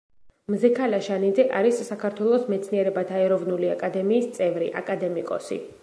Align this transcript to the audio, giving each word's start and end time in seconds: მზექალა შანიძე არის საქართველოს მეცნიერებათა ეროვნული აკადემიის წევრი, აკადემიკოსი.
მზექალა 0.53 0.99
შანიძე 1.07 1.45
არის 1.59 1.81
საქართველოს 1.91 2.49
მეცნიერებათა 2.55 3.23
ეროვნული 3.27 3.71
აკადემიის 3.77 4.31
წევრი, 4.41 4.73
აკადემიკოსი. 4.83 5.65